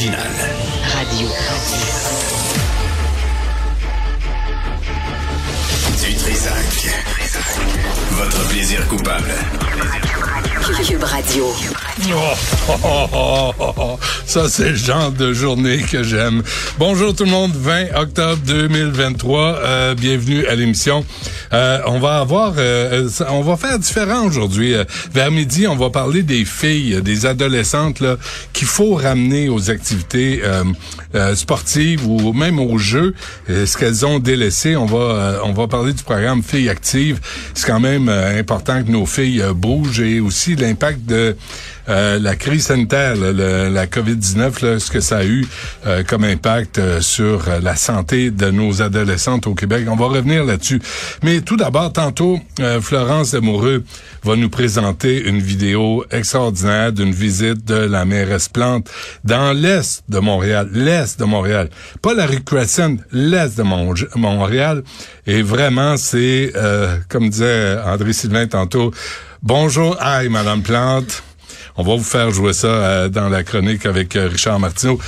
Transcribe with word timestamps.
L'original. 0.00 0.32
Radio. 0.94 1.28
Du 6.00 6.14
Trisac. 6.14 7.29
Votre 8.12 8.48
plaisir 8.48 8.86
coupable. 8.86 9.32
Cube 10.86 11.02
Radio. 11.02 11.44
Oh, 12.12 12.16
oh, 12.68 13.06
oh, 13.12 13.52
oh, 13.58 13.72
oh. 13.76 13.98
Ça, 14.24 14.48
c'est 14.48 14.70
le 14.70 14.74
genre 14.76 15.10
de 15.12 15.32
journée 15.32 15.78
que 15.78 16.02
j'aime. 16.02 16.42
Bonjour 16.78 17.14
tout 17.14 17.24
le 17.24 17.30
monde, 17.30 17.52
20 17.54 17.94
octobre 17.96 18.40
2023. 18.46 19.40
Euh, 19.40 19.94
bienvenue 19.94 20.46
à 20.46 20.54
l'émission. 20.54 21.04
Euh, 21.52 21.80
on 21.86 21.98
va 21.98 22.20
avoir, 22.20 22.54
euh, 22.56 23.08
euh, 23.20 23.24
on 23.28 23.42
va 23.42 23.56
faire 23.56 23.78
différent 23.78 24.24
aujourd'hui. 24.24 24.74
Euh, 24.74 24.84
vers 25.12 25.30
midi, 25.30 25.66
on 25.66 25.76
va 25.76 25.90
parler 25.90 26.22
des 26.22 26.44
filles, 26.44 27.02
des 27.02 27.26
adolescentes 27.26 28.00
là 28.00 28.16
qu'il 28.52 28.68
faut 28.68 28.94
ramener 28.94 29.48
aux 29.48 29.70
activités 29.70 30.40
euh, 30.44 31.34
sportives 31.34 32.06
ou 32.06 32.32
même 32.32 32.58
aux 32.58 32.78
jeux, 32.78 33.14
ce 33.48 33.76
qu'elles 33.76 34.06
ont 34.06 34.18
délaissé. 34.18 34.76
On 34.76 34.86
va, 34.86 34.98
euh, 34.98 35.38
on 35.44 35.52
va 35.52 35.66
parler 35.66 35.92
du 35.92 36.02
programme 36.02 36.42
Filles 36.42 36.70
actives. 36.70 37.20
C'est 37.54 37.66
quand 37.66 37.80
même 37.80 38.08
euh, 38.08 38.38
important 38.38 38.82
que 38.82 38.90
nos 38.90 39.06
filles 39.06 39.42
euh, 39.42 39.52
bougent 39.52 40.00
et 40.00 40.20
aussi 40.20 40.56
l'impact 40.56 41.04
de 41.06 41.36
euh, 41.90 42.18
la 42.18 42.36
crise 42.36 42.66
sanitaire, 42.66 43.16
là, 43.16 43.32
le- 43.32 43.68
la 43.68 43.86
COVID-19, 43.86 44.64
là, 44.64 44.78
ce 44.78 44.90
que 44.90 45.00
ça 45.00 45.18
a 45.18 45.24
eu 45.24 45.46
euh, 45.86 46.02
comme 46.04 46.24
impact 46.24 46.78
euh, 46.78 47.00
sur 47.00 47.48
euh, 47.48 47.60
la 47.60 47.76
santé 47.76 48.30
de 48.30 48.50
nos 48.50 48.80
adolescentes 48.80 49.46
au 49.46 49.54
Québec. 49.54 49.86
On 49.90 49.96
va 49.96 50.06
revenir 50.06 50.44
là-dessus. 50.44 50.80
Mais 51.22 51.40
tout 51.40 51.56
d'abord, 51.56 51.92
tantôt, 51.92 52.38
Florence 52.80 53.32
Demoureux 53.32 53.84
va 54.22 54.36
nous 54.36 54.48
présenter 54.50 55.22
une 55.28 55.40
vidéo 55.40 56.04
extraordinaire 56.10 56.92
d'une 56.92 57.12
visite 57.12 57.64
de 57.64 57.74
la 57.74 58.04
mairesse 58.04 58.48
Plante 58.48 58.88
dans 59.24 59.52
l'est 59.52 60.02
de 60.08 60.18
Montréal. 60.18 60.68
L'est 60.72 61.18
de 61.18 61.24
Montréal. 61.24 61.70
Pas 62.02 62.14
la 62.14 62.26
rue 62.26 62.42
Crescent, 62.42 62.96
l'est 63.12 63.56
de 63.58 63.62
Mon- 63.62 63.94
Montréal. 64.16 64.82
Et 65.26 65.42
vraiment, 65.42 65.96
c'est, 65.96 66.52
euh, 66.56 66.96
comme 67.08 67.28
disait 67.30 67.78
André 67.84 68.12
Sylvain 68.12 68.46
tantôt, 68.46 68.92
bonjour, 69.42 69.96
hi, 70.02 70.28
Madame 70.28 70.62
Plante. 70.62 71.22
On 71.80 71.82
va 71.82 71.96
vous 71.96 72.04
faire 72.04 72.30
jouer 72.30 72.52
ça 72.52 72.66
euh, 72.66 73.08
dans 73.08 73.30
la 73.30 73.42
chronique 73.42 73.86
avec 73.86 74.14
euh, 74.14 74.28
Richard 74.28 74.60
Martineau. 74.60 74.98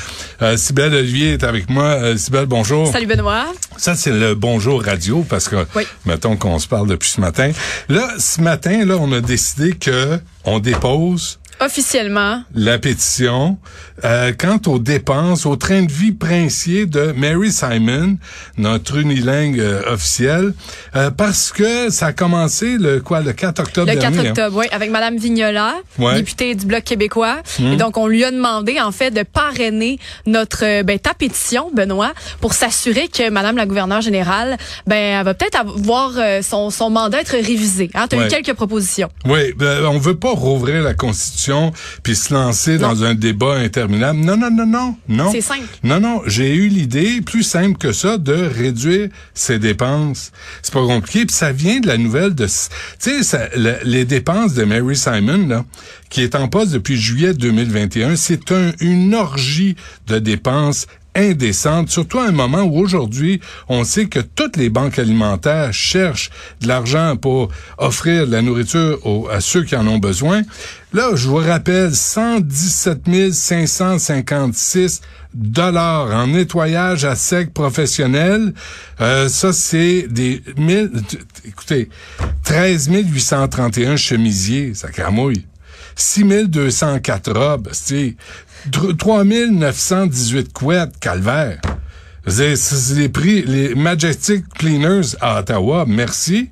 Euh, 0.40 0.56
Sybelle 0.56 0.94
Olivier 0.94 1.34
est 1.34 1.44
avec 1.44 1.68
moi. 1.68 1.84
Euh, 1.84 2.16
Sybelle, 2.16 2.46
bonjour. 2.46 2.90
Salut 2.90 3.04
Benoît. 3.04 3.44
Ça, 3.76 3.94
c'est 3.94 4.10
le 4.10 4.34
bonjour 4.34 4.82
radio 4.82 5.22
parce 5.28 5.50
que, 5.50 5.66
Oui. 5.76 5.82
mettons 6.06 6.34
qu'on 6.38 6.58
se 6.58 6.66
parle 6.66 6.88
depuis 6.88 7.10
ce 7.10 7.20
matin. 7.20 7.50
Là, 7.90 8.08
ce 8.18 8.40
matin, 8.40 8.86
là, 8.86 8.96
on 8.98 9.12
a 9.12 9.20
décidé 9.20 9.74
que 9.74 10.18
on 10.46 10.60
dépose 10.60 11.40
Officiellement, 11.64 12.42
la 12.56 12.76
pétition 12.80 13.56
euh, 14.04 14.32
quant 14.36 14.58
aux 14.66 14.80
dépenses, 14.80 15.46
au 15.46 15.54
train 15.54 15.82
de 15.82 15.92
vie 15.92 16.10
princier 16.10 16.86
de 16.86 17.12
Mary 17.16 17.52
Simon, 17.52 18.16
notre 18.58 18.96
unilingue 18.96 19.60
euh, 19.60 19.80
officielle, 19.92 20.54
euh, 20.96 21.12
parce 21.12 21.52
que 21.52 21.88
ça 21.90 22.06
a 22.06 22.12
commencé 22.12 22.78
le 22.78 22.98
quoi 23.00 23.20
le 23.20 23.32
4 23.32 23.60
octobre 23.60 23.86
le 23.92 23.96
4 23.96 24.12
dernier. 24.12 24.28
hein? 24.28 24.30
octobre, 24.32 24.56
oui, 24.58 24.66
avec 24.72 24.90
Madame 24.90 25.16
Vignola, 25.18 25.74
Ouais. 26.00 26.16
députée 26.16 26.56
du 26.56 26.66
Bloc 26.66 26.82
québécois. 26.82 27.36
Hum. 27.60 27.74
Et 27.74 27.76
donc, 27.76 27.96
on 27.96 28.08
lui 28.08 28.24
a 28.24 28.32
demandé, 28.32 28.80
en 28.80 28.90
fait, 28.90 29.12
de 29.12 29.22
parrainer 29.22 30.00
notre, 30.26 30.64
euh, 30.64 30.82
ben, 30.82 30.98
ta 30.98 31.14
pétition, 31.14 31.70
Benoît, 31.72 32.12
pour 32.40 32.54
s'assurer 32.54 33.06
que 33.06 33.30
Madame 33.30 33.56
la 33.56 33.66
gouverneure 33.66 34.00
générale, 34.00 34.56
ben, 34.88 34.96
elle 35.20 35.24
va 35.24 35.34
peut-être 35.34 35.60
avoir 35.60 36.10
euh, 36.16 36.42
son, 36.42 36.70
son 36.70 36.90
mandat 36.90 37.20
être 37.20 37.36
révisé. 37.36 37.88
Hein? 37.94 38.06
Tu 38.10 38.16
as 38.16 38.18
Ouais. 38.18 38.26
eu 38.26 38.30
quelques 38.30 38.54
propositions. 38.56 39.10
Oui, 39.26 39.52
ben, 39.56 39.84
on 39.86 39.98
veut 40.00 40.16
pas 40.16 40.32
rouvrir 40.32 40.82
la 40.82 40.94
Constitution 40.94 41.51
puis 42.02 42.16
se 42.16 42.32
lancer 42.32 42.78
Non. 42.78 42.88
dans 42.88 43.04
un 43.04 43.14
débat 43.14 43.54
interminable. 43.56 44.18
Non, 44.20 44.36
non, 44.36 44.50
non, 44.50 44.66
non, 44.66 44.96
non. 45.08 45.30
C'est 45.32 45.40
simple. 45.40 45.66
Non, 45.82 46.00
non, 46.00 46.22
j'ai 46.26 46.54
eu 46.54 46.68
l'idée, 46.68 47.20
plus 47.20 47.42
simple 47.42 47.78
que 47.78 47.92
ça, 47.92 48.18
de 48.18 48.32
réduire 48.34 49.08
ses 49.34 49.58
dépenses. 49.58 50.32
C'est 50.62 50.72
pas 50.72 50.84
compliqué, 50.86 51.26
puis 51.26 51.34
ça 51.34 51.52
vient 51.52 51.80
de 51.80 51.86
la 51.86 51.98
nouvelle 51.98 52.34
de... 52.34 52.46
Tu 53.00 53.22
sais, 53.22 53.50
les 53.84 54.04
dépenses 54.04 54.54
de 54.54 54.64
Mary 54.64 54.96
Simon, 54.96 55.46
là, 55.48 55.64
qui 56.10 56.22
est 56.22 56.34
en 56.34 56.48
poste 56.48 56.72
depuis 56.72 56.96
juillet 56.96 57.34
2021, 57.34 58.16
c'est 58.16 58.52
un, 58.52 58.72
une 58.80 59.14
orgie 59.14 59.76
de 60.08 60.18
dépenses 60.18 60.86
indécente, 61.14 61.90
surtout 61.90 62.18
à 62.18 62.26
un 62.26 62.32
moment 62.32 62.62
où 62.62 62.78
aujourd'hui, 62.78 63.40
on 63.68 63.84
sait 63.84 64.06
que 64.06 64.20
toutes 64.20 64.56
les 64.56 64.70
banques 64.70 64.98
alimentaires 64.98 65.72
cherchent 65.72 66.30
de 66.60 66.68
l'argent 66.68 67.16
pour 67.16 67.48
offrir 67.78 68.26
de 68.26 68.32
la 68.32 68.42
nourriture 68.42 68.98
aux- 69.06 69.28
à 69.28 69.40
ceux 69.40 69.64
qui 69.64 69.76
en 69.76 69.86
ont 69.86 69.98
besoin. 69.98 70.42
Là, 70.92 71.10
je 71.14 71.28
vous 71.28 71.36
rappelle, 71.36 71.94
117 71.94 73.32
556 73.32 75.00
dollars 75.34 76.10
en 76.14 76.26
nettoyage 76.26 77.04
à 77.04 77.14
sec 77.14 77.54
professionnel. 77.54 78.52
Euh, 79.00 79.28
ça, 79.28 79.52
c'est 79.52 80.06
des 80.08 80.42
mille, 80.56 80.90
écoutez, 81.46 81.88
13 82.44 82.88
831 82.90 83.96
chemisiers, 83.96 84.74
ça 84.74 84.88
cramouille. 84.90 85.46
6204 85.96 87.32
robes, 87.32 87.68
c'est 87.72 88.16
3918 88.70 90.52
couettes, 90.52 90.98
calvaire. 91.00 91.60
C'est 92.26 92.54
les 92.94 93.08
prix, 93.08 93.42
les 93.42 93.74
Majestic 93.74 94.48
Cleaners 94.54 95.16
à 95.20 95.40
Ottawa, 95.40 95.84
merci. 95.88 96.50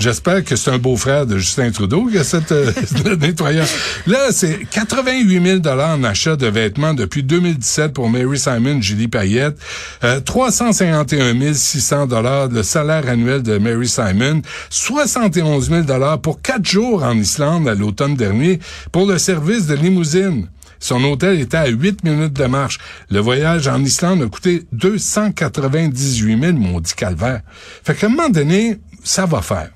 J'espère 0.00 0.42
que 0.42 0.56
c'est 0.56 0.70
un 0.70 0.78
beau-frère 0.78 1.26
de 1.26 1.36
Justin 1.36 1.70
Trudeau 1.72 2.06
qui 2.06 2.16
a 2.16 2.24
cette 2.24 2.52
euh, 2.52 2.72
nettoyeur. 3.20 3.66
Là, 4.06 4.28
c'est 4.32 4.60
88 4.70 5.46
000 5.46 5.58
dollars 5.58 5.90
en 5.90 6.04
achat 6.04 6.36
de 6.36 6.46
vêtements 6.46 6.94
depuis 6.94 7.22
2017 7.22 7.92
pour 7.92 8.08
Mary 8.08 8.38
Simon, 8.38 8.80
Julie 8.80 9.08
Payette. 9.08 9.58
Euh, 10.02 10.20
351 10.20 11.52
600 11.52 12.06
dollars 12.06 12.48
le 12.48 12.62
salaire 12.62 13.06
annuel 13.10 13.42
de 13.42 13.58
Mary 13.58 13.88
Simon. 13.88 14.40
71 14.70 15.68
000 15.68 15.82
dollars 15.82 16.18
pour 16.18 16.40
quatre 16.40 16.64
jours 16.64 17.02
en 17.02 17.18
Islande 17.18 17.68
à 17.68 17.74
l'automne 17.74 18.14
dernier 18.14 18.58
pour 18.92 19.04
le 19.04 19.18
service 19.18 19.66
de 19.66 19.74
limousine. 19.74 20.48
Son 20.82 21.04
hôtel 21.04 21.38
était 21.40 21.58
à 21.58 21.68
8 21.68 22.04
minutes 22.04 22.32
de 22.32 22.46
marche. 22.46 22.78
Le 23.10 23.20
voyage 23.20 23.68
en 23.68 23.84
Islande 23.84 24.22
a 24.22 24.26
coûté 24.28 24.64
298 24.72 26.40
000, 26.40 26.52
mon 26.54 26.80
dit 26.80 26.94
calvaire. 26.96 27.42
Fait 27.84 27.94
qu'à 27.94 28.06
un 28.06 28.10
moment 28.10 28.30
donné, 28.30 28.78
ça 29.02 29.26
va 29.26 29.42
faire. 29.42 29.70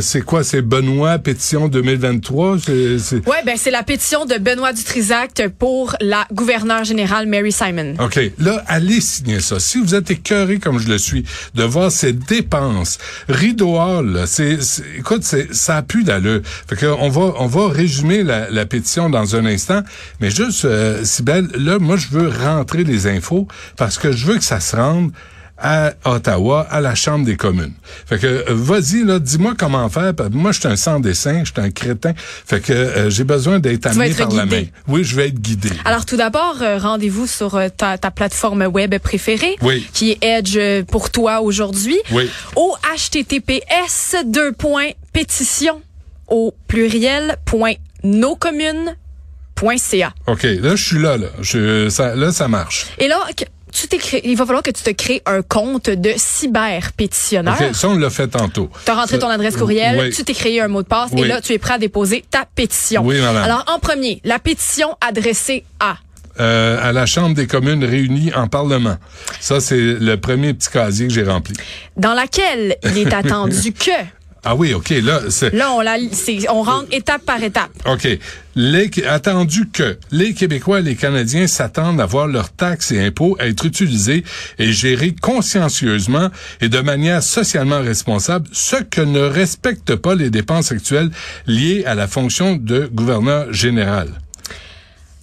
C'est 0.01 0.23
quoi? 0.23 0.45
C'est 0.45 0.63
Benoît, 0.63 1.19
pétition 1.19 1.69
2023? 1.69 2.59
C'est, 2.65 2.99
c'est... 2.99 3.27
Ouais, 3.29 3.43
ben 3.45 3.57
c'est 3.57 3.71
la 3.71 3.83
pétition 3.83 4.25
de 4.27 4.37
Benoît 4.39 4.73
Dutrisac 4.73 5.43
pour 5.59 5.95
la 6.01 6.27
gouverneure 6.33 6.85
générale 6.85 7.27
Mary 7.27 7.53
Simon. 7.53 7.95
OK. 8.01 8.19
Là, 8.39 8.63
allez 8.67 9.01
signer 9.01 9.41
ça. 9.41 9.59
Si 9.61 9.79
vous 9.81 9.95
êtes 9.95 10.11
écœuré 10.11 10.58
comme 10.59 10.79
je 10.79 10.89
le 10.89 10.99
suis 10.99 11.25
de 11.55 11.65
voir 11.65 11.91
ces 11.91 12.13
dépenses. 12.13 12.99
Rideau 13.29 13.77
Hall, 13.77 14.25
c'est, 14.27 14.59
écoute, 14.97 15.23
c'est, 15.25 15.55
ça 15.55 15.79
a 15.79 15.83
plus 15.83 16.05
d'allure. 16.05 16.41
Fait 16.45 16.77
que 16.77 16.87
on 16.87 17.09
va, 17.09 17.35
on 17.39 17.47
va 17.47 17.69
résumer 17.69 18.23
la, 18.23 18.51
la 18.51 18.67
pétition 18.67 19.11
dans 19.11 19.37
un 19.37 19.47
instant, 19.47 19.83
mais 20.21 20.31
juste, 20.31 20.65
euh, 20.65 21.05
Sybelle, 21.05 21.49
là, 21.57 21.79
moi, 21.79 21.97
je 21.97 22.09
veux 22.09 22.29
rentrer 22.29 22.85
les 22.85 23.07
infos 23.07 23.49
parce 23.77 23.99
que 23.99 24.13
je 24.13 24.27
veux 24.27 24.37
que 24.37 24.45
ça 24.45 24.61
se 24.61 24.77
rende 24.77 25.13
à 25.61 25.93
Ottawa, 26.05 26.67
à 26.71 26.81
la 26.81 26.95
Chambre 26.95 27.25
des 27.25 27.37
communes. 27.37 27.73
Fait 28.07 28.19
que, 28.19 28.27
euh, 28.27 28.45
vas-y, 28.49 29.05
là, 29.05 29.19
dis-moi 29.19 29.55
comment 29.59 29.89
faire. 29.89 30.13
Moi, 30.31 30.53
je 30.53 30.61
suis 30.61 30.69
un 30.69 30.77
sans-dessin, 30.77 31.41
je 31.45 31.53
suis 31.53 31.61
un 31.61 31.71
crétin. 31.71 32.13
Fait 32.17 32.61
que 32.61 32.73
euh, 32.73 33.11
j'ai 33.11 33.25
besoin 33.25 33.59
d'être 33.59 33.87
amené 33.87 34.15
par 34.15 34.31
la 34.33 34.47
main. 34.47 34.65
Oui, 34.87 35.05
je 35.05 35.17
vais 35.17 35.29
être 35.29 35.41
guidé. 35.41 35.71
Alors 35.85 36.07
tout 36.07 36.17
d'abord, 36.17 36.59
euh, 36.63 36.79
rendez-vous 36.79 37.27
sur 37.27 37.57
euh, 37.57 37.69
ta, 37.69 37.99
ta 37.99 38.11
plateforme 38.11 38.63
web 38.67 38.97
préférée, 38.99 39.57
Oui. 39.63 39.87
qui 39.93 40.13
est 40.13 40.19
Edge 40.25 40.59
pour 40.91 41.11
toi 41.11 41.41
aujourd'hui, 41.41 41.99
Oui. 42.13 42.31
au 42.57 42.77
https 42.95 44.17
deux 44.27 44.53
points 44.53 44.91
pétition 45.13 45.83
au 46.29 46.55
pluriel 46.69 47.37
point. 47.47 47.75
OK, 50.27 50.43
là, 50.45 50.77
je 50.77 50.85
suis 50.85 50.99
là, 51.01 51.17
là. 51.17 51.27
Je, 51.41 51.89
ça, 51.89 52.15
là, 52.15 52.31
ça 52.31 52.47
marche. 52.47 52.87
Et 52.99 53.09
là, 53.09 53.19
tu 53.73 53.87
il 54.25 54.37
va 54.37 54.45
falloir 54.47 54.63
que 54.63 54.71
tu 54.71 54.83
te 54.83 54.91
crées 54.91 55.23
un 55.27 55.43
compte 55.43 55.91
de 55.91 56.13
cyber-pétitionnaire. 56.17 57.57
OK, 57.61 57.75
ça, 57.75 57.89
on 57.89 57.97
l'a 57.97 58.11
fait 58.11 58.29
tantôt. 58.29 58.71
Tu 58.85 58.91
as 58.91 58.95
rentré 58.95 59.19
ton 59.19 59.29
adresse 59.29 59.57
courriel, 59.57 59.99
Oui. 59.99 60.11
tu 60.11 60.25
t'es 60.25 60.35
créé 60.35 60.61
un 60.61 60.69
mot 60.69 60.83
de 60.83 60.89
passe 60.89 61.11
et 61.17 61.25
là, 61.25 61.41
tu 61.41 61.53
es 61.53 61.59
prêt 61.59 61.75
à 61.75 61.79
déposer 61.79 62.25
ta 62.31 62.45
pétition. 62.55 63.03
Oui, 63.05 63.21
madame. 63.21 63.43
Alors, 63.45 63.65
en 63.69 63.79
premier, 63.79 64.21
la 64.25 64.39
pétition 64.39 64.97
adressée 65.01 65.65
à? 65.81 65.97
Euh, 66.41 66.79
à 66.89 66.93
la 66.93 67.05
Chambre 67.05 67.35
des 67.35 67.49
communes 67.49 67.83
réunie 67.85 68.33
en 68.33 68.47
Parlement. 68.47 68.97
Ça, 69.41 69.59
c'est 69.61 69.77
le 69.81 70.15
premier 70.17 70.55
petit 70.55 70.71
casier 70.71 71.09
que 71.09 71.13
j'ai 71.13 71.25
rempli. 71.25 71.55
dans 71.97 72.15
laquelle 72.15 72.77
il 72.85 72.99
est 72.99 73.13
attendu 73.13 73.73
que 73.73 73.91
Ah 74.45 74.55
oui, 74.55 74.73
OK, 74.73 74.91
là, 74.91 75.21
c'est... 75.31 75.53
Là, 75.53 75.73
on, 75.73 75.81
la, 75.81 75.97
on 76.51 76.63
rentre 76.63 76.87
étape 76.93 77.23
par 77.23 77.43
étape. 77.43 77.71
OK. 77.87 78.09
Les, 78.55 78.91
attendu 79.07 79.69
que 79.69 79.99
les 80.11 80.35
Québécois 80.35 80.81
et 80.81 80.83
les 80.83 80.97
Canadiens 80.97 81.47
s'attendent 81.47 82.01
à 82.01 82.07
voir 82.07 82.27
leurs 82.27 82.53
taxes 82.53 82.93
et 82.93 83.05
impôts 83.05 83.37
être 83.41 83.67
utilisés 83.67 84.25
et 84.59 84.73
gérés 84.73 85.15
consciencieusement 85.21 86.31
et 86.61 86.69
de 86.69 86.81
manière 86.81 87.23
socialement 87.23 87.81
responsable, 87.81 88.49
ce 88.53 88.77
que 88.77 89.01
ne 89.01 89.21
respectent 89.21 89.97
pas 89.97 90.15
les 90.15 90.31
dépenses 90.31 90.73
actuelles 90.73 91.11
liées 91.47 91.85
à 91.85 91.95
la 91.95 92.07
fonction 92.07 92.57
de 92.57 92.89
gouverneur 92.93 93.53
général. 93.53 94.09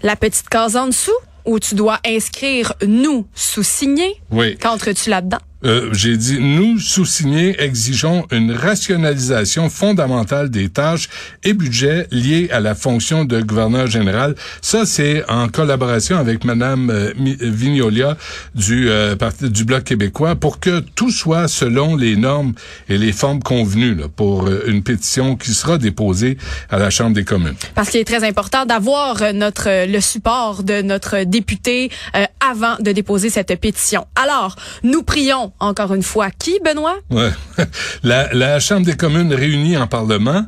La 0.03 0.15
petite 0.15 0.49
case 0.49 0.75
en 0.75 0.87
dessous, 0.87 1.17
où 1.45 1.59
tu 1.59 1.75
dois 1.75 1.99
inscrire 2.05 2.73
nous 2.85 3.27
sous-signer. 3.33 4.13
Oui. 4.31 4.57
Qu'entres-tu 4.57 5.09
là-dedans? 5.09 5.39
Euh, 5.63 5.89
j'ai 5.93 6.17
dit, 6.17 6.37
nous, 6.39 6.79
sous-signés, 6.79 7.59
exigeons 7.61 8.27
une 8.31 8.51
rationalisation 8.51 9.69
fondamentale 9.69 10.49
des 10.49 10.69
tâches 10.69 11.09
et 11.43 11.53
budgets 11.53 12.07
liés 12.11 12.49
à 12.51 12.59
la 12.59 12.75
fonction 12.75 13.25
de 13.25 13.41
gouverneur 13.41 13.87
général. 13.87 14.35
Ça, 14.61 14.85
c'est 14.85 15.27
en 15.29 15.47
collaboration 15.47 16.17
avec 16.17 16.43
Madame 16.43 16.89
euh, 16.89 17.13
Mi- 17.17 17.37
Vignolia 17.39 18.17
du 18.53 18.89
euh, 18.89 19.15
du 19.41 19.65
Bloc 19.65 19.85
québécois 19.85 20.35
pour 20.35 20.59
que 20.59 20.81
tout 20.93 21.09
soit 21.09 21.47
selon 21.47 21.95
les 21.95 22.15
normes 22.15 22.53
et 22.89 22.97
les 22.97 23.11
formes 23.11 23.41
convenues 23.41 23.95
là, 23.95 24.07
pour 24.07 24.47
euh, 24.47 24.63
une 24.67 24.83
pétition 24.83 25.35
qui 25.35 25.53
sera 25.53 25.77
déposée 25.77 26.37
à 26.69 26.77
la 26.77 26.89
Chambre 26.89 27.13
des 27.15 27.23
communes. 27.23 27.55
Parce 27.73 27.89
qu'il 27.89 27.99
est 28.01 28.05
très 28.05 28.23
important 28.27 28.65
d'avoir 28.65 29.21
euh, 29.21 29.31
notre 29.31 29.69
euh, 29.69 29.85
le 29.85 30.01
support 30.01 30.63
de 30.63 30.81
notre 30.81 31.23
député 31.23 31.89
euh, 32.15 32.25
avant 32.39 32.75
de 32.79 32.91
déposer 32.91 33.29
cette 33.29 33.55
pétition. 33.59 34.05
Alors, 34.15 34.55
nous 34.83 35.01
prions 35.01 35.44
encore 35.59 35.93
une 35.93 36.03
fois 36.03 36.29
qui, 36.31 36.59
Benoît? 36.63 36.97
Ouais. 37.09 37.31
La, 38.03 38.33
la 38.33 38.59
Chambre 38.59 38.85
des 38.85 38.95
communes 38.95 39.33
réunie 39.33 39.77
en 39.77 39.87
Parlement. 39.87 40.45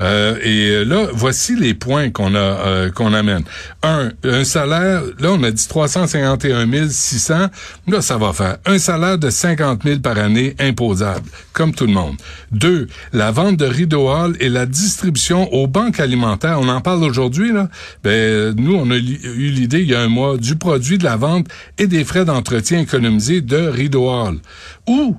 Euh, 0.00 0.36
et 0.42 0.84
là, 0.84 1.08
voici 1.12 1.56
les 1.56 1.74
points 1.74 2.10
qu'on 2.10 2.34
a 2.34 2.38
euh, 2.38 2.90
qu'on 2.90 3.12
amène. 3.12 3.42
Un, 3.82 4.10
un 4.24 4.44
salaire, 4.44 5.02
là, 5.18 5.32
on 5.32 5.42
a 5.42 5.50
dit 5.50 5.66
351 5.68 6.88
600. 6.88 7.46
Là, 7.86 8.00
ça 8.00 8.16
va 8.16 8.32
faire. 8.32 8.56
Un 8.66 8.78
salaire 8.78 9.18
de 9.18 9.30
50 9.30 9.82
000 9.84 10.00
par 10.00 10.18
année 10.18 10.54
imposable, 10.58 11.28
comme 11.52 11.74
tout 11.74 11.86
le 11.86 11.92
monde. 11.92 12.16
Deux, 12.50 12.88
la 13.12 13.30
vente 13.30 13.56
de 13.56 13.66
rideau 13.66 14.08
hall 14.08 14.36
et 14.40 14.48
la 14.48 14.66
distribution 14.66 15.52
aux 15.52 15.66
banques 15.66 16.00
alimentaires. 16.00 16.58
On 16.60 16.68
en 16.68 16.80
parle 16.80 17.04
aujourd'hui, 17.04 17.52
là. 17.52 17.68
Ben, 18.02 18.54
nous, 18.56 18.74
on 18.74 18.90
a 18.90 18.96
eu 18.96 19.50
l'idée 19.50 19.80
il 19.80 19.90
y 19.90 19.94
a 19.94 20.00
un 20.00 20.08
mois 20.08 20.36
du 20.36 20.56
produit 20.56 20.98
de 20.98 21.04
la 21.04 21.16
vente 21.16 21.46
et 21.78 21.86
des 21.86 22.04
frais 22.04 22.24
d'entretien 22.24 22.80
économisés 22.80 23.40
de 23.40 23.56
rideau 23.56 24.08
hall. 24.10 24.38
Ou 24.86 25.16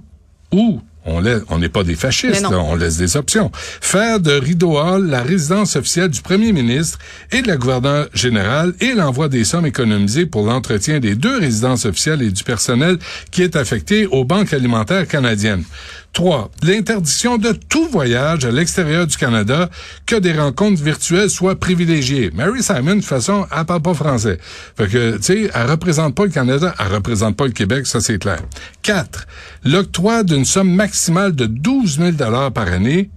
ou 0.52 0.82
on 1.06 1.20
laisse, 1.20 1.42
on 1.50 1.58
n'est 1.58 1.70
pas 1.70 1.84
des 1.84 1.96
fascistes, 1.96 2.42
là, 2.42 2.60
on 2.60 2.76
laisse 2.76 2.98
des 2.98 3.18
options. 3.18 3.52
Faire 3.54 4.20
de 4.20 4.32
Rideau 4.32 4.78
Hall 4.78 5.08
la 5.08 5.24
résidence 5.24 5.76
officielle 5.76 6.10
du 6.10 6.22
premier 6.22 6.52
ministre 6.52 7.00
et 7.32 7.42
de 7.42 7.48
la 7.48 7.58
gouverneure 7.58 8.08
générale 8.14 8.74
et 8.80 8.94
l'envoi 8.94 9.28
des 9.28 9.44
sommes 9.44 9.66
économisées 9.66 10.28
pour 10.28 10.46
l'entretien 10.46 11.00
des 11.00 11.16
deux 11.16 11.40
résidences 11.40 11.86
officielles 11.86 12.22
et 12.22 12.32
du 12.32 12.44
personnel 12.44 12.98
qui 13.32 13.42
est 13.42 13.56
affecté 13.56 14.06
aux 14.06 14.26
banques 14.26 14.54
alimentaires 14.54 15.08
canadiennes. 15.08 15.64
Trois, 16.14 16.52
l'interdiction 16.62 17.38
de 17.38 17.54
tout 17.54 17.88
voyage 17.88 18.44
à 18.44 18.52
l'extérieur 18.52 19.08
du 19.08 19.16
Canada, 19.16 19.70
que 20.06 20.18
des 20.18 20.34
rencontres 20.34 20.84
virtuelles 20.84 21.30
soient 21.30 21.58
privilégiées. 21.58 22.32
Mary 22.34 22.62
Simon, 22.62 22.96
de 22.96 23.00
toute 23.00 23.06
façon, 23.06 23.48
elle 23.58 23.64
parle 23.64 23.82
pas 23.82 23.94
français. 23.94 24.38
Fait 24.76 24.88
que, 24.88 25.16
tu 25.18 25.24
sais, 25.24 25.52
elle 25.54 25.72
représente 25.72 26.14
pas 26.14 26.26
le 26.26 26.32
Canada, 26.32 26.76
elle 26.80 26.94
représente 26.94 27.38
pas 27.38 27.46
le 27.46 27.54
Québec, 27.54 27.88
ça 27.88 28.02
c'est 28.02 28.20
clair. 28.20 28.42
Quatre, 28.82 29.26
l'octroi 29.64 30.24
d'une 30.24 30.44
somme 30.44 30.74
maximale 30.74 31.34
de 31.34 31.46
12 31.46 32.00
000 32.00 32.12
par 32.52 32.68
année 32.68 33.10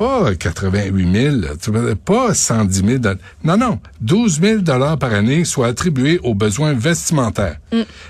pas 0.00 0.34
88 0.34 1.12
000, 1.12 1.36
tu 1.60 1.70
vois, 1.70 1.94
pas 1.94 2.32
110 2.32 2.84
000. 2.86 2.98
dollars. 3.00 3.18
Non, 3.44 3.58
non, 3.58 3.80
12 4.00 4.40
000 4.40 4.58
dollars 4.62 4.98
par 4.98 5.12
année 5.12 5.44
soit 5.44 5.66
attribués 5.66 6.18
aux 6.22 6.34
besoins 6.34 6.72
vestimentaires. 6.72 7.58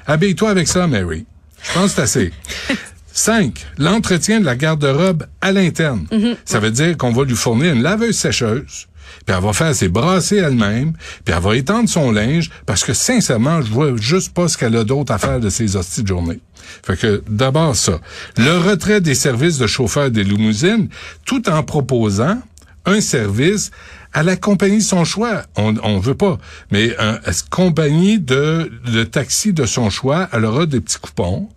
Habille-toi 0.06 0.50
avec 0.50 0.68
ça, 0.68 0.86
Mary. 0.86 1.26
Je 1.64 1.72
pense 1.72 1.86
que 1.86 1.90
c'est 1.96 2.02
assez. 2.02 2.32
Cinq, 3.12 3.66
l'entretien 3.78 4.40
de 4.40 4.44
la 4.44 4.56
garde-robe 4.56 5.26
à 5.40 5.52
l'interne. 5.52 6.06
Ça 6.44 6.60
veut 6.60 6.70
dire 6.70 6.96
qu'on 6.96 7.12
va 7.12 7.24
lui 7.24 7.34
fournir 7.34 7.74
une 7.74 7.82
laveuse 7.82 8.16
sécheuse, 8.16 8.86
puis 9.26 9.34
elle 9.36 9.42
va 9.42 9.52
faire 9.52 9.74
ses 9.74 9.88
brassées 9.88 10.36
elle-même, 10.36 10.92
puis 11.24 11.34
elle 11.34 11.42
va 11.42 11.56
étendre 11.56 11.88
son 11.88 12.12
linge, 12.12 12.50
parce 12.66 12.84
que 12.84 12.92
sincèrement, 12.94 13.60
je 13.62 13.70
vois 13.70 13.96
juste 13.96 14.32
pas 14.32 14.48
ce 14.48 14.56
qu'elle 14.56 14.76
a 14.76 14.84
d'autre 14.84 15.12
à 15.12 15.18
faire 15.18 15.40
de 15.40 15.50
ses 15.50 15.76
hosties 15.76 16.02
de 16.02 16.08
journée. 16.08 16.40
Fait 16.86 16.96
que 16.96 17.22
d'abord 17.28 17.74
ça. 17.74 18.00
Le 18.36 18.58
retrait 18.58 19.00
des 19.00 19.16
services 19.16 19.58
de 19.58 19.66
chauffeur 19.66 20.10
des 20.10 20.22
limousines, 20.22 20.88
tout 21.24 21.48
en 21.48 21.62
proposant 21.62 22.40
un 22.86 23.00
service 23.00 23.70
à 24.12 24.22
la 24.22 24.36
compagnie 24.36 24.78
de 24.78 24.82
son 24.82 25.04
choix. 25.04 25.42
On 25.56 25.74
on 25.82 25.98
veut 25.98 26.14
pas, 26.14 26.38
mais 26.70 26.96
un, 26.98 27.14
une 27.26 27.32
compagnie 27.50 28.18
de, 28.20 28.70
de 28.86 29.04
taxi 29.04 29.52
de 29.52 29.66
son 29.66 29.90
choix, 29.90 30.28
elle 30.32 30.44
aura 30.44 30.66
des 30.66 30.80
petits 30.80 30.98
coupons, 30.98 31.48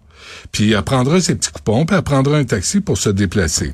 puis 0.52 0.74
elle 0.74 0.82
prendra 0.84 1.20
ses 1.22 1.36
petits 1.36 1.52
coupons, 1.52 1.86
puis 1.86 1.96
elle 1.96 2.04
prendra 2.04 2.38
un 2.38 2.46
taxi 2.46 2.82
pour 2.82 2.98
se 2.98 3.10
déplacer. 3.10 3.74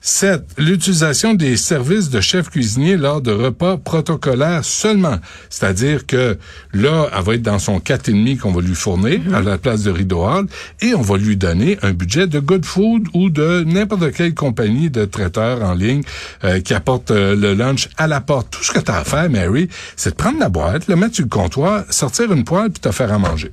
7. 0.00 0.44
L'utilisation 0.58 1.34
des 1.34 1.56
services 1.56 2.08
de 2.08 2.20
chef 2.20 2.50
cuisinier 2.50 2.96
lors 2.96 3.20
de 3.20 3.32
repas 3.32 3.76
protocolaires 3.76 4.64
seulement. 4.64 5.16
C'est-à-dire 5.50 6.06
que 6.06 6.38
là, 6.72 7.08
elle 7.16 7.24
va 7.24 7.34
être 7.34 7.42
dans 7.42 7.58
son 7.58 7.78
4,5 7.78 8.38
qu'on 8.38 8.52
va 8.52 8.60
lui 8.60 8.76
fournir 8.76 9.20
à 9.34 9.40
la 9.40 9.58
place 9.58 9.82
de 9.82 9.90
Rideau 9.90 10.24
Hall 10.24 10.46
et 10.80 10.94
on 10.94 11.00
va 11.00 11.16
lui 11.16 11.36
donner 11.36 11.78
un 11.82 11.92
budget 11.92 12.28
de 12.28 12.38
Good 12.38 12.64
Food 12.64 13.08
ou 13.12 13.28
de 13.28 13.64
n'importe 13.64 14.12
quelle 14.12 14.34
compagnie 14.34 14.88
de 14.88 15.04
traiteurs 15.04 15.62
en 15.62 15.74
ligne 15.74 16.02
euh, 16.44 16.60
qui 16.60 16.74
apporte 16.74 17.10
euh, 17.10 17.34
le 17.34 17.54
lunch 17.54 17.88
à 17.96 18.06
la 18.06 18.20
porte. 18.20 18.50
Tout 18.50 18.62
ce 18.62 18.72
que 18.72 18.78
tu 18.78 18.92
as 18.92 18.98
à 18.98 19.04
faire, 19.04 19.28
Mary, 19.28 19.68
c'est 19.96 20.10
de 20.10 20.14
prendre 20.14 20.38
la 20.38 20.48
boîte, 20.48 20.86
le 20.86 20.94
mettre 20.94 21.16
sur 21.16 21.24
le 21.24 21.30
comptoir, 21.30 21.84
sortir 21.90 22.32
une 22.32 22.44
poêle 22.44 22.70
puis 22.70 22.80
te 22.80 22.92
faire 22.92 23.12
à 23.12 23.18
manger. 23.18 23.52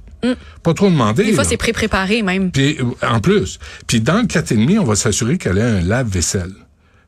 Pas 0.64 0.74
trop 0.74 0.90
demander. 0.90 1.24
Des 1.24 1.34
fois, 1.34 1.44
c'est 1.44 1.58
pré-préparé 1.58 2.22
même. 2.22 2.52
Puis 2.52 2.78
euh, 2.80 3.08
en 3.08 3.20
plus, 3.20 3.60
puis 3.88 4.02
dans 4.02 4.18
le 4.18 4.28
4,5, 4.28 4.80
on 4.80 4.84
va 4.84 4.96
s'assurer 4.96 5.38
qu'elle 5.38 5.60
a 5.60 5.66
un 5.66 5.82
lave-vaisselle. 5.82 6.54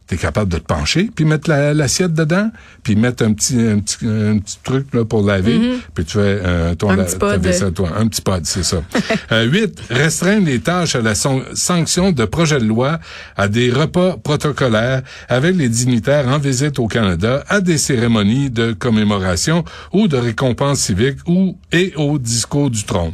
T'es 0.08 0.16
capable 0.16 0.50
de 0.50 0.58
te 0.58 0.64
pencher, 0.64 1.10
puis 1.14 1.26
mettre 1.26 1.50
la- 1.50 1.74
l'assiette 1.74 2.14
dedans, 2.14 2.50
puis 2.82 2.96
mettre 2.96 3.26
un 3.26 3.34
petit 3.34 3.60
un 3.60 3.80
petit, 3.80 3.98
un 4.08 4.38
petit 4.40 4.58
truc 4.64 4.94
là, 4.94 5.04
pour 5.04 5.22
laver, 5.26 5.60
puis 5.94 6.06
tu 6.06 6.14
fais 6.14 6.20
euh, 6.22 6.76
ton 6.76 6.88
Mm-hmm. 6.88 6.94
Un 6.94 6.96
la- 6.96 7.04
petit 7.04 7.18
pod. 7.18 7.42
vaisselle, 7.42 7.74
toi, 7.74 7.90
un 7.98 8.08
petit 8.08 8.22
pod, 8.22 8.46
c'est 8.46 8.64
ça. 8.64 8.78
euh, 9.34 9.44
huit, 9.44 9.78
restreindre 9.90 10.46
les 10.46 10.60
tâches 10.62 10.96
à 10.96 11.02
la 11.02 11.14
son- 11.14 11.44
sanction 11.54 12.14
de 12.14 12.24
projet 12.24 12.58
de 12.60 12.64
loi 12.66 13.00
à 13.36 13.50
des 13.50 13.70
repas 13.70 14.16
protocolaires 14.16 15.02
avec 15.28 15.56
les 15.58 15.68
dignitaires 15.68 16.28
en 16.30 16.38
visite 16.40 16.80
au 16.80 16.88
Canada, 16.88 17.44
à 17.50 17.60
des 17.60 17.78
cérémonies 17.78 18.50
de 18.50 18.72
commémoration 18.72 19.66
ou 19.92 20.08
de 20.08 20.16
récompense 20.16 20.80
civique 20.80 21.18
ou 21.28 21.58
et 21.74 21.92
au 21.98 22.18
discours 22.18 22.70
du 22.70 22.86
trône. 22.86 23.14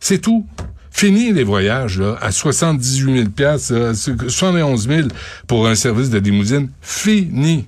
C'est 0.00 0.18
tout. 0.18 0.46
Fini 0.96 1.30
les 1.30 1.44
voyages 1.44 1.98
là, 1.98 2.16
à 2.22 2.32
78 2.32 3.14
000 3.18 3.28
piastres, 3.28 3.72
euh, 3.74 3.92
71 3.92 4.88
000 4.88 5.08
pour 5.46 5.66
un 5.68 5.74
service 5.74 6.08
de 6.08 6.18
limousine. 6.18 6.70
Fini. 6.80 7.66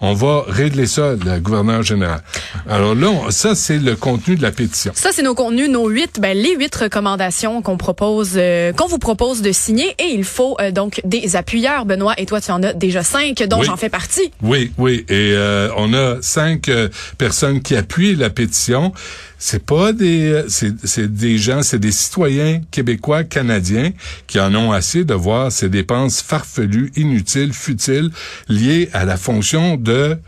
on 0.00 0.14
va 0.14 0.44
régler 0.46 0.86
ça, 0.86 1.14
le 1.14 1.40
gouverneur 1.40 1.82
général. 1.82 2.22
Alors 2.68 2.94
là, 2.94 3.08
on- 3.10 3.32
ça, 3.32 3.56
c'est 3.56 3.78
le 3.80 3.96
contenu 3.96 4.36
de 4.36 4.42
la 4.42 4.52
pétition. 4.52 4.92
Ça, 4.94 5.10
c'est 5.12 5.24
nos 5.24 5.34
contenus, 5.34 5.68
nos 5.68 5.88
huit, 5.88 6.20
ben, 6.20 6.38
les 6.38 6.54
huit 6.54 6.72
recommandations 6.76 7.62
qu'on 7.62 7.76
propose, 7.76 8.34
euh, 8.36 8.72
qu'on 8.72 8.86
vous 8.86 9.00
propose 9.00 9.42
de 9.42 9.50
signer. 9.50 9.96
Et 9.98 10.14
il 10.14 10.22
faut 10.22 10.56
euh, 10.60 10.70
donc 10.70 11.00
des 11.04 11.34
appuyeurs. 11.34 11.84
Benoît, 11.84 12.14
et 12.16 12.26
toi, 12.26 12.40
tu 12.40 12.52
en 12.52 12.62
as 12.62 12.74
déjà 12.74 13.02
cinq, 13.02 13.42
dont 13.48 13.58
Oui. 13.58 13.66
j'en 13.66 13.76
fais 13.76 13.88
partie. 13.88 14.30
Oui, 14.40 14.70
oui. 14.78 15.04
Et 15.08 15.32
euh, 15.34 15.68
on 15.76 15.92
a 15.92 16.18
cinq 16.22 16.68
euh, 16.68 16.88
personnes 17.18 17.60
qui 17.60 17.74
appuient 17.74 18.14
la 18.14 18.30
pétition. 18.30 18.92
C'est 19.38 19.64
pas 19.64 19.92
des, 19.92 20.32
euh, 20.32 20.44
c'est, 20.48 21.12
des 21.12 21.38
gens, 21.38 21.62
c'est 21.62 21.78
des 21.78 21.92
citoyens 21.92 22.60
québécois, 22.72 23.22
canadiens 23.22 23.92
qui 24.26 24.40
en 24.40 24.52
ont 24.54 24.72
assez 24.72 25.04
de 25.04 25.14
voir 25.14 25.52
ces 25.52 25.68
dépenses 25.68 26.20
farfelues, 26.20 26.90
inutiles, 26.96 27.52
futiles, 27.52 28.10
liées 28.48 28.90
à 28.92 29.04
la 29.04 29.16
fonction 29.16 29.76
de 29.76 30.18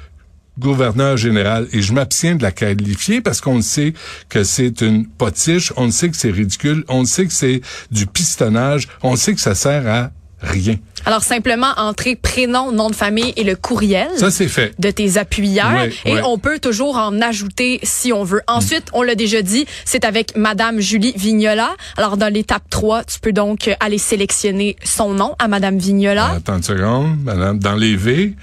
gouverneur 0.61 1.17
général. 1.17 1.67
Et 1.73 1.83
je 1.83 1.93
m'abstiens 1.93 2.37
de 2.37 2.43
la 2.43 2.53
qualifier 2.53 3.21
parce 3.21 3.41
qu'on 3.41 3.63
sait 3.63 3.95
que 4.29 4.45
c'est 4.45 4.81
une 4.81 5.07
potiche, 5.07 5.73
on 5.77 5.91
sait 5.91 6.09
que 6.09 6.17
c'est 6.17 6.31
ridicule, 6.31 6.85
on 6.89 7.05
sait 7.05 7.27
que 7.27 7.33
c'est 7.33 7.63
du 7.91 8.07
pistonnage, 8.07 8.87
on 9.03 9.17
sait 9.17 9.35
que 9.35 9.41
ça 9.41 9.57
sert 9.57 9.89
à 9.89 10.13
rien. 10.43 10.77
Alors, 11.07 11.23
simplement, 11.23 11.69
entrer 11.79 12.15
prénom, 12.15 12.73
nom 12.73 12.91
de 12.91 12.95
famille 12.95 13.33
et 13.37 13.45
le 13.45 13.57
courriel. 13.57 14.09
Ça 14.17 14.31
c'est 14.31 14.49
fait. 14.49 14.75
de 14.79 14.91
tes 14.91 15.17
appuyeurs 15.17 15.73
Ouais, 15.73 15.93
et 16.05 16.15
ouais. 16.15 16.23
on 16.25 16.37
peut 16.39 16.59
toujours 16.59 16.97
en 16.99 17.21
ajouter 17.23 17.81
si 17.83 18.13
on 18.13 18.23
veut. 18.23 18.43
Ensuite, 18.47 18.85
on 18.93 19.03
l'a 19.03 19.15
déjà 19.15 19.41
dit, 19.41 19.65
c'est 19.87 20.05
avec 20.05 20.37
Madame 20.37 20.79
Julie 20.81 21.15
Vignola. 21.17 21.71
Alors 21.97 22.17
dans 22.19 22.31
l'étape 22.33 22.65
3, 22.69 23.05
tu 23.05 23.19
peux 23.21 23.33
donc 23.33 23.71
aller 23.81 23.97
sélectionner 23.99 24.77
son 24.85 25.15
nom 25.15 25.35
à 25.39 25.49
Madame 25.49 25.79
Vignola. 25.79 26.33
Attends 26.37 26.57
une 26.59 26.63
seconde, 26.63 27.17
madame. 27.25 27.59
Dans 27.59 27.77
les 27.77 27.97
V, 27.97 28.35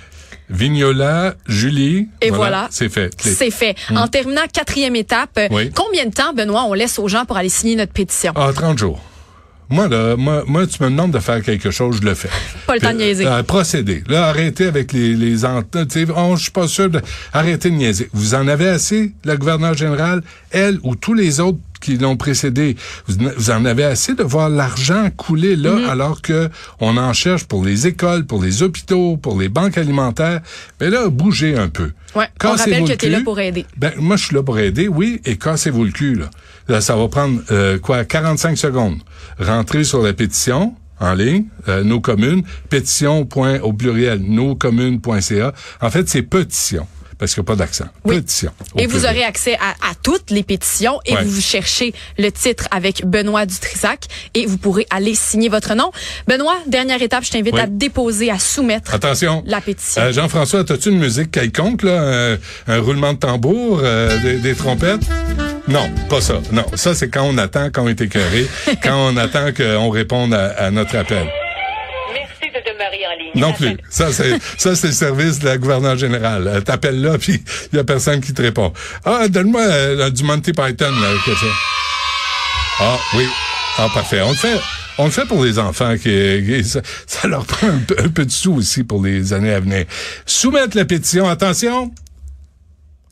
Vignola, 0.50 1.36
Julie. 1.48 2.08
Et 2.22 2.30
voilà. 2.32 2.68
C'est 2.72 2.90
fait. 2.90 3.12
C'est 3.20 3.52
fait. 3.52 3.76
En 3.96 4.08
terminant 4.08 4.42
quatrième 4.52 4.96
étape, 4.96 5.40
Oui. 5.52 5.70
combien 5.76 6.06
de 6.06 6.12
temps, 6.14 6.34
Benoît, 6.34 6.64
on 6.68 6.74
laisse 6.74 6.98
aux 7.00 7.08
gens 7.08 7.26
pour 7.26 7.38
aller 7.38 7.50
signer 7.50 7.76
notre 7.76 7.94
pétition? 7.94 8.32
Ah, 8.36 8.52
30 8.54 8.78
jours. 8.78 9.00
Moi, 9.70 9.88
là, 9.90 10.16
moi, 10.16 10.44
moi, 10.48 10.66
tu 10.66 10.82
me 10.82 10.90
demandes 10.90 11.12
de 11.12 11.20
faire 11.20 11.42
quelque 11.42 11.72
chose, 11.72 11.98
je 12.02 12.06
le 12.06 12.14
fais. 12.16 12.30
Pas 12.68 12.76
le 12.76 12.80
temps 12.82 12.94
de 12.94 12.98
niaiser. 12.98 13.26
euh, 13.26 13.44
procéder. 13.44 14.04
Là, 14.08 14.28
arrêtez 14.28 14.66
avec 14.66 14.94
les, 14.94 15.14
les 15.14 15.44
oh, 15.46 16.36
je 16.38 16.42
suis 16.42 16.52
pas 16.52 16.68
sûr 16.68 16.90
de... 16.90 17.02
Arrêtez 17.34 17.70
de 17.70 17.76
niaiser. 17.76 18.10
Vous 18.14 18.34
en 18.36 18.48
avez 18.48 18.70
assez, 18.70 19.12
le 19.26 19.36
gouverneur 19.36 19.74
général, 19.76 20.22
elle 20.52 20.80
ou 20.84 20.96
tous 20.96 21.14
les 21.14 21.40
autres 21.42 21.60
qui 21.80 21.98
l'ont 21.98 22.18
précédé. 22.18 22.76
Vous, 23.08 23.16
vous 23.38 23.52
en 23.52 23.66
avez 23.66 23.84
assez 23.84 24.14
de 24.16 24.24
voir 24.24 24.50
l'argent 24.50 25.10
couler 25.16 25.56
là, 25.56 25.68
Mm-hmm. 25.78 25.90
alors 25.90 26.22
que 26.22 26.50
on 26.80 26.98
en 26.98 27.14
cherche 27.14 27.46
pour 27.46 27.64
les 27.64 27.88
écoles, 27.88 28.26
pour 28.26 28.42
les 28.42 28.64
hôpitaux, 28.64 29.18
pour 29.18 29.40
les 29.40 29.50
banques 29.50 29.78
alimentaires. 29.78 30.42
Mais 30.80 30.90
là, 30.90 31.10
bougez 31.10 31.58
un 31.58 31.68
peu. 31.70 31.92
Ouais, 32.16 32.28
on 32.44 32.50
rappelle 32.52 32.84
que 32.86 32.90
le 32.92 32.98
t'es 32.98 33.10
là 33.10 33.22
pour 33.24 33.40
aider. 33.40 33.66
Ben, 33.78 33.92
moi, 33.98 34.16
je 34.16 34.26
suis 34.26 34.36
là 34.36 34.44
pour 34.44 34.58
aider, 34.58 34.88
oui, 34.88 35.22
et 35.26 35.38
cassez-vous 35.38 35.84
le 35.84 35.92
cul, 35.92 36.16
là. 36.16 36.30
Là, 36.68 36.82
ça 36.82 36.96
va 36.96 37.08
prendre, 37.08 37.42
euh, 37.52 37.78
quoi, 37.80 38.04
45 38.06 38.58
secondes. 38.58 38.98
Rentrez 39.40 39.84
sur 39.84 40.02
la 40.02 40.14
pétition, 40.14 40.74
en 41.00 41.14
ligne, 41.14 41.46
euh, 41.68 41.84
nos 41.84 42.02
communes, 42.02 42.44
pétition. 42.70 43.26
point 43.26 43.60
au 43.60 43.74
pluriel, 43.74 44.20
noscommunes.ca. 44.22 45.54
En 45.82 45.90
fait, 45.90 46.10
c'est 46.10 46.24
pétition, 46.24 46.88
parce 47.18 47.34
qu'il 47.34 47.42
n'y 47.42 47.46
a 47.46 47.48
pas 47.48 47.56
d'accent. 47.56 47.86
Oui. 48.06 48.16
Pétition. 48.18 48.52
Et 48.78 48.88
vous 48.88 49.06
aurez 49.06 49.24
accès 49.24 49.56
à, 49.56 49.72
à 49.90 49.94
toutes 50.04 50.30
les 50.32 50.44
pétitions 50.44 51.00
et 51.06 51.14
Ouais. 51.16 51.24
vous 51.24 51.42
cherchez 51.42 51.94
le 52.18 52.32
titre 52.32 52.66
avec 52.72 53.06
Benoît 53.06 53.46
Dutrisac 53.46 54.06
et 54.34 54.46
vous 54.46 54.58
pourrez 54.58 54.86
aller 54.92 55.16
signer 55.16 55.50
votre 55.50 55.74
nom. 55.76 55.92
Benoît, 56.28 56.58
dernière 56.68 57.02
étape, 57.02 57.24
je 57.24 57.32
t'invite 57.32 57.54
Oui. 57.56 57.62
à 57.62 57.68
déposer, 57.68 58.30
à 58.30 58.38
soumettre 58.40 58.94
Attention. 58.94 59.44
la 59.48 59.62
pétition. 59.62 60.02
Euh, 60.02 60.12
Jean-François, 60.12 60.60
as-tu 60.70 60.90
une 60.90 61.00
musique 61.00 61.32
quelconque, 61.32 61.84
là? 61.84 62.02
Un, 62.02 62.38
un 62.68 62.80
roulement 62.82 63.14
de 63.14 63.20
tambour, 63.20 63.80
euh, 63.84 64.20
des, 64.22 64.38
des 64.38 64.54
trompettes? 64.56 65.02
Non, 65.68 65.90
pas 66.10 66.22
ça. 66.22 66.40
Non, 66.52 66.66
ça, 66.76 66.94
c'est 66.96 67.10
quand 67.10 67.24
on 67.24 67.38
attend, 67.38 67.70
quand 67.74 67.84
on 67.84 67.88
est 67.90 68.00
écœuré, 68.00 68.48
quand 68.84 68.96
on 69.12 69.18
attend 69.18 69.52
qu'on 69.54 69.90
réponde 69.90 70.34
à, 70.34 70.48
à 70.66 70.72
notre 70.72 70.96
appel. 70.96 71.28
En 73.08 73.18
ligne. 73.18 73.32
Non 73.42 73.54
plus. 73.54 73.78
Ça, 73.90 74.12
c'est 74.12 74.38
ça, 74.58 74.76
c'est 74.76 74.88
le 74.88 74.94
service 74.94 75.40
de 75.40 75.46
la 75.46 75.58
gouverneure 75.58 75.98
générale. 75.98 76.48
Euh, 76.48 76.62
T'appelles 76.62 77.02
là, 77.02 77.18
puis 77.18 77.42
il 77.72 77.76
y 77.76 77.80
a 77.80 77.84
personne 77.84 78.20
qui 78.22 78.34
te 78.34 78.42
répond. 78.42 78.74
Ah, 79.06 79.28
donne-moi 79.28 79.62
euh, 79.62 80.10
du 80.10 80.24
Monty 80.24 80.52
Python, 80.52 80.92
là, 80.92 81.08
quelque 81.26 81.38
chose. 81.40 81.54
Ah, 82.80 82.98
oui. 83.16 83.26
Ah, 83.78 83.88
parfait. 83.94 84.22
On 84.22 84.30
le 84.32 84.36
fait. 84.36 84.60
On 85.00 85.06
le 85.06 85.12
fait 85.12 85.26
pour 85.26 85.44
les 85.44 85.60
enfants 85.60 85.94
qui, 85.96 86.02
qui- 86.46 86.64
ça, 86.64 86.82
ça 87.06 87.28
leur 87.28 87.46
prend 87.46 87.68
un 87.68 87.80
peu, 87.88 87.96
un 88.00 88.10
peu 88.10 88.26
de 88.26 88.32
sous 88.32 88.54
aussi 88.56 88.84
pour 88.84 89.04
les 89.04 89.32
années 89.34 89.54
à 89.54 89.60
venir. 89.60 89.86
Soumettre 90.26 90.76
la 90.76 90.86
pétition. 90.86 91.30
Attention. 91.30 91.92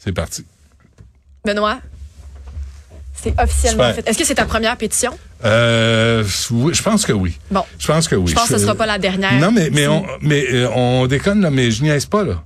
C'est 0.04 0.12
parti. 0.12 0.44
Benoît, 1.46 1.80
c'est 3.22 3.34
officiellement 3.40 3.90
Super. 3.90 3.96
fait. 4.04 4.10
Est-ce 4.10 4.18
que 4.18 4.26
c'est 4.26 4.36
ta 4.36 4.46
première 4.46 4.76
pétition? 4.78 5.18
Euh, 5.44 6.24
oui, 6.52 6.74
je 6.74 6.82
pense 6.82 7.06
que 7.06 7.12
oui. 7.14 7.38
Bon. 7.52 7.64
Je 7.78 7.88
pense 7.88 8.08
que 8.08 8.16
oui. 8.16 8.28
Je 8.32 8.36
pense 8.36 8.48
que 8.48 8.58
ce 8.58 8.60
sera 8.60 8.76
pas 8.76 8.86
la 8.86 8.98
dernière. 8.98 9.34
Non, 9.40 9.52
mais, 9.52 9.70
mais, 9.72 9.88
on, 9.88 10.06
mais 10.22 10.46
euh, 10.52 10.70
on 10.74 11.08
déconne, 11.08 11.42
là, 11.42 11.52
mais 11.52 11.72
je 11.72 11.84
niaise 11.84 12.06
pas, 12.06 12.24
là. 12.24 12.44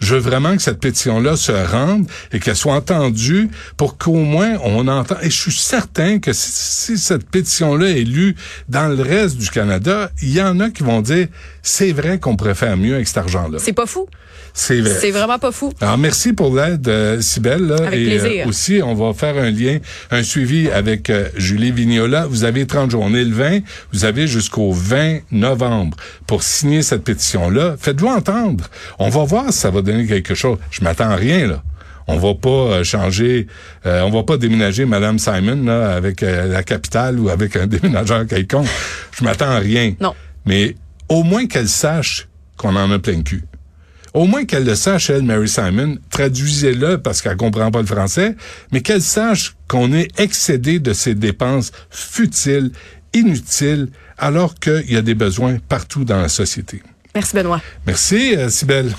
Je 0.00 0.14
veux 0.14 0.20
vraiment 0.20 0.56
que 0.56 0.62
cette 0.62 0.80
pétition-là 0.80 1.36
se 1.36 1.52
rende 1.52 2.06
et 2.32 2.40
qu'elle 2.40 2.56
soit 2.56 2.74
entendue 2.74 3.48
pour 3.76 3.98
qu'au 3.98 4.14
moins 4.14 4.56
on 4.64 4.88
entend. 4.88 5.16
Et 5.22 5.30
je 5.30 5.40
suis 5.40 5.52
certain 5.52 6.18
que 6.18 6.32
si, 6.32 6.50
si 6.52 6.98
cette 6.98 7.28
pétition-là 7.28 7.88
est 7.90 8.04
lue 8.04 8.34
dans 8.68 8.88
le 8.88 9.02
reste 9.02 9.36
du 9.36 9.50
Canada, 9.50 10.10
il 10.22 10.32
y 10.32 10.42
en 10.42 10.58
a 10.60 10.70
qui 10.70 10.82
vont 10.82 11.00
dire 11.02 11.28
c'est 11.62 11.92
vrai 11.92 12.18
qu'on 12.18 12.36
pourrait 12.36 12.54
faire 12.54 12.76
mieux 12.76 12.94
avec 12.94 13.06
cet 13.08 13.18
argent-là. 13.18 13.58
C'est 13.60 13.72
pas 13.72 13.86
fou. 13.86 14.06
C'est 14.52 14.80
vrai. 14.80 14.96
C'est 15.00 15.10
vraiment 15.10 15.38
pas 15.38 15.52
fou. 15.52 15.72
Alors 15.80 15.96
merci 15.98 16.32
pour 16.32 16.54
l'aide, 16.54 16.88
euh, 16.88 17.20
Sybelle. 17.20 17.66
là. 17.66 17.76
Avec 17.86 18.00
et 18.00 18.18
plaisir. 18.18 18.46
aussi, 18.48 18.80
on 18.82 18.94
va 18.94 19.14
faire 19.14 19.36
un 19.36 19.50
lien, 19.50 19.78
un 20.10 20.22
suivi 20.22 20.68
avec 20.70 21.08
euh, 21.08 21.28
Julie 21.36 21.70
Vignola. 21.70 22.26
Vous 22.26 22.42
avez 22.44 22.66
30 22.66 22.90
jours. 22.90 23.02
On 23.04 23.14
est 23.14 23.24
le 23.24 23.34
20. 23.34 23.60
Vous 23.92 24.04
avez 24.04 24.26
jusqu'au 24.26 24.72
20 24.72 25.20
novembre 25.30 25.96
pour 26.26 26.42
signer 26.42 26.82
cette 26.82 27.04
pétition-là. 27.04 27.76
Faites-vous 27.78 28.08
entendre. 28.08 28.64
On 28.98 29.08
va 29.08 29.24
voir 29.24 29.52
si 29.52 29.58
ça 29.60 29.70
va 29.70 29.82
donner 29.90 30.06
quelque 30.06 30.34
chose. 30.34 30.58
Je 30.70 30.82
m'attends 30.82 31.10
à 31.10 31.16
rien, 31.16 31.46
là. 31.46 31.62
On 32.06 32.16
va 32.16 32.34
pas 32.34 32.48
euh, 32.48 32.84
changer, 32.84 33.46
euh, 33.86 34.02
on 34.02 34.10
va 34.10 34.24
pas 34.24 34.36
déménager 34.36 34.84
Madame 34.84 35.18
Simon 35.18 35.62
là, 35.64 35.94
avec 35.94 36.22
euh, 36.24 36.46
la 36.48 36.64
capitale 36.64 37.20
ou 37.20 37.28
avec 37.28 37.54
un 37.54 37.66
déménageur 37.68 38.26
quelconque. 38.26 38.66
Je 39.16 39.22
m'attends 39.22 39.50
à 39.50 39.58
rien. 39.58 39.94
Non. 40.00 40.14
Mais 40.44 40.74
au 41.08 41.22
moins 41.22 41.46
qu'elle 41.46 41.68
sache 41.68 42.26
qu'on 42.56 42.74
en 42.76 42.90
a 42.90 42.98
plein 42.98 43.18
le 43.18 43.22
cul. 43.22 43.44
Au 44.12 44.26
moins 44.26 44.44
qu'elle 44.44 44.64
le 44.64 44.74
sache, 44.74 45.08
elle, 45.10 45.22
Mary 45.22 45.48
Simon, 45.48 45.98
traduisez-le 46.10 46.98
parce 46.98 47.22
qu'elle 47.22 47.36
comprend 47.36 47.70
pas 47.70 47.80
le 47.80 47.86
français, 47.86 48.34
mais 48.72 48.80
qu'elle 48.80 49.02
sache 49.02 49.54
qu'on 49.68 49.92
est 49.92 50.08
excédé 50.18 50.80
de 50.80 50.92
ces 50.92 51.14
dépenses 51.14 51.70
futiles, 51.90 52.72
inutiles, 53.14 53.88
alors 54.18 54.54
qu'il 54.56 54.90
y 54.90 54.96
a 54.96 55.02
des 55.02 55.14
besoins 55.14 55.58
partout 55.68 56.04
dans 56.04 56.20
la 56.20 56.28
société. 56.28 56.82
Merci, 57.14 57.36
Benoît. 57.36 57.60
Merci, 57.86 58.34
euh, 58.36 58.48
Sybelle. 58.48 58.92